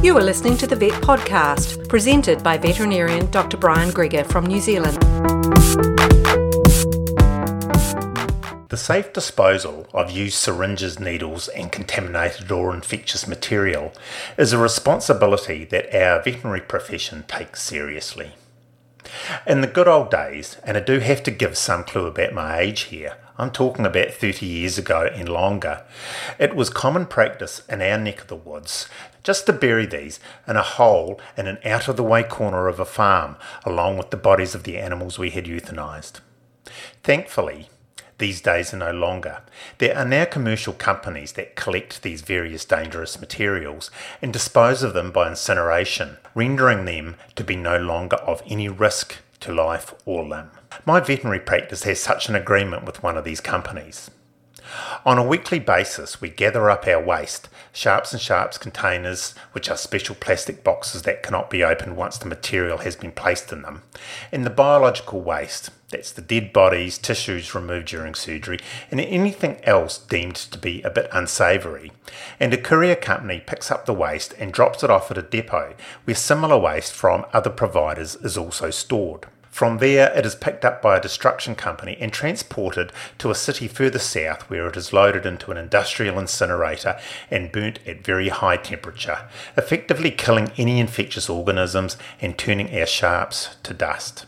[0.00, 3.56] You are listening to the Vet Podcast, presented by veterinarian Dr.
[3.56, 4.96] Brian Greger from New Zealand.
[8.68, 13.92] The safe disposal of used syringes, needles, and contaminated or infectious material
[14.38, 18.34] is a responsibility that our veterinary profession takes seriously.
[19.46, 22.58] In the good old days, and I do have to give some clue about my
[22.58, 25.84] age here, I'm talking about 30 years ago and longer,
[26.38, 28.88] it was common practice in our neck of the woods
[29.22, 32.80] just to bury these in a hole in an out of the way corner of
[32.80, 36.20] a farm, along with the bodies of the animals we had euthanized.
[37.02, 37.68] Thankfully,
[38.18, 39.42] these days are no longer.
[39.78, 45.10] There are now commercial companies that collect these various dangerous materials and dispose of them
[45.10, 50.50] by incineration, rendering them to be no longer of any risk to life or limb.
[50.84, 54.10] My veterinary practice has such an agreement with one of these companies.
[55.04, 59.76] On a weekly basis, we gather up our waste, sharps and sharps containers, which are
[59.76, 63.82] special plastic boxes that cannot be opened once the material has been placed in them,
[64.32, 68.58] and the biological waste, that's the dead bodies, tissues removed during surgery,
[68.90, 71.92] and anything else deemed to be a bit unsavoury.
[72.38, 75.74] And a courier company picks up the waste and drops it off at a depot
[76.04, 79.26] where similar waste from other providers is also stored.
[79.58, 83.66] From there, it is picked up by a destruction company and transported to a city
[83.66, 86.96] further south where it is loaded into an industrial incinerator
[87.28, 93.56] and burnt at very high temperature, effectively killing any infectious organisms and turning our sharps
[93.64, 94.26] to dust.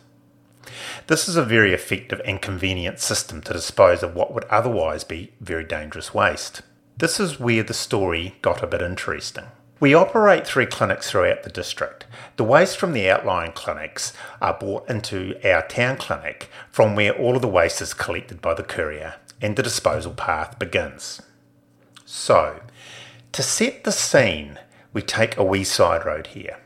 [1.07, 5.31] This is a very effective and convenient system to dispose of what would otherwise be
[5.41, 6.63] very dangerous waste.
[6.97, 9.47] This is where the story got a bit interesting.
[9.81, 12.05] We operate three clinics throughout the district.
[12.37, 17.35] The waste from the outlying clinics are brought into our town clinic from where all
[17.35, 21.23] of the waste is collected by the courier and the disposal path begins.
[22.05, 22.61] So,
[23.33, 24.59] to set the scene,
[24.93, 26.59] we take a wee side road here.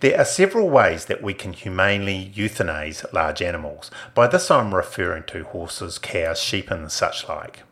[0.00, 3.90] There are several ways that we can humanely euthanize large animals.
[4.14, 7.62] By this I'm referring to horses, cows, sheep, and such like.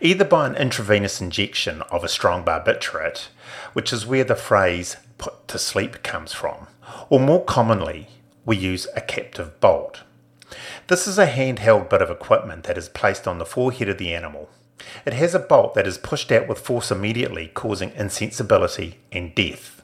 [0.00, 3.28] Either by an intravenous injection of a strong barbiturate,
[3.72, 6.66] which is where the phrase put to sleep comes from,
[7.08, 8.08] or more commonly,
[8.44, 10.02] we use a captive bolt.
[10.88, 14.14] This is a handheld bit of equipment that is placed on the forehead of the
[14.14, 14.50] animal.
[15.06, 19.82] It has a bolt that is pushed out with force immediately, causing insensibility and death.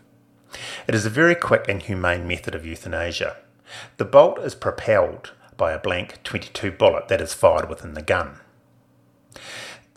[0.86, 3.36] It is a very quick and humane method of euthanasia.
[3.98, 8.40] The bolt is propelled by a blank 22 bullet that is fired within the gun.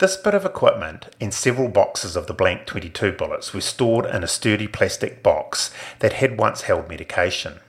[0.02, 4.24] This bit of equipment and several boxes of the blank 22 bullets were stored in
[4.24, 5.70] a sturdy plastic box
[6.00, 7.60] that had once held medication.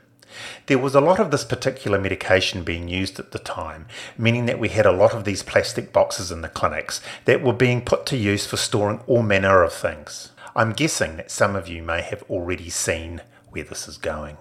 [0.66, 3.86] There was a lot of this particular medication being used at the time,
[4.18, 7.54] meaning that we had a lot of these plastic boxes in the clinics that were
[7.54, 10.32] being put to use for storing all manner of things.
[10.56, 13.22] I'm guessing that some of you may have already seen
[13.52, 14.38] where this is going.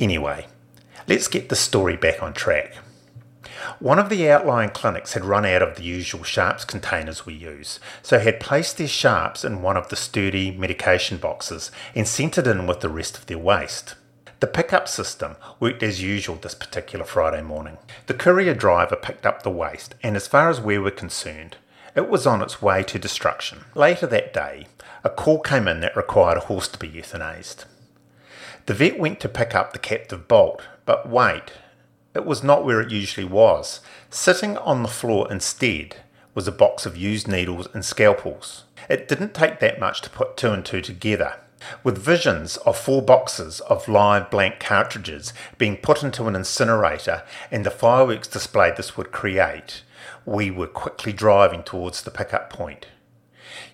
[0.00, 0.46] Anyway,
[1.06, 2.76] let's get the story back on track.
[3.78, 7.80] One of the outlying clinics had run out of the usual sharps containers we use,
[8.02, 12.46] so had placed their sharps in one of the sturdy medication boxes and sent it
[12.46, 13.94] in with the rest of their waste.
[14.40, 17.78] The pickup system worked as usual this particular Friday morning.
[18.06, 21.56] The courier driver picked up the waste, and as far as we were concerned,
[21.94, 23.64] it was on its way to destruction.
[23.74, 24.66] Later that day,
[25.02, 27.64] a call came in that required a horse to be euthanized.
[28.66, 31.52] The vet went to pick up the captive bolt, but wait,
[32.16, 33.80] it was not where it usually was.
[34.10, 35.96] Sitting on the floor instead
[36.34, 38.64] was a box of used needles and scalpels.
[38.88, 41.34] It didn't take that much to put two and two together.
[41.84, 47.64] With visions of four boxes of live blank cartridges being put into an incinerator and
[47.64, 49.82] the fireworks display this would create,
[50.24, 52.86] we were quickly driving towards the pickup point.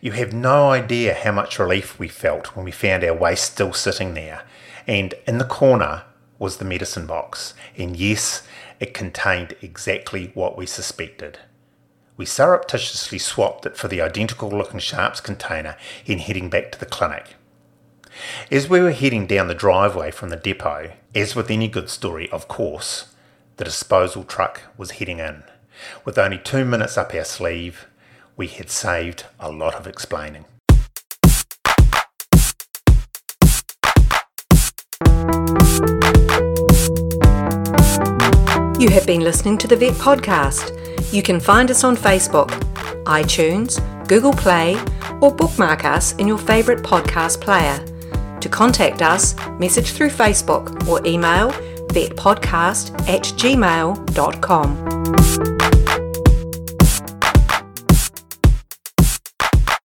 [0.01, 3.73] You have no idea how much relief we felt when we found our waste still
[3.73, 4.43] sitting there,
[4.87, 6.05] and in the corner
[6.43, 8.43] was the medicine box, and yes,
[8.81, 11.39] it contained exactly what we suspected.
[12.17, 16.85] We surreptitiously swapped it for the identical looking Sharps container in heading back to the
[16.85, 17.37] clinic.
[18.51, 22.29] As we were heading down the driveway from the depot, as with any good story,
[22.31, 23.15] of course,
[23.57, 25.45] the disposal truck was heading in.
[26.05, 27.87] With only two minutes up our sleeve,
[28.37, 30.45] we had saved a lot of explaining.
[38.83, 40.73] You have been listening to the Vet Podcast.
[41.13, 42.49] You can find us on Facebook,
[43.05, 44.75] iTunes, Google Play,
[45.21, 47.79] or bookmark us in your favourite podcast player.
[48.41, 51.53] To contact us, message through Facebook or email
[51.93, 54.73] vetpodcast at gmail.com.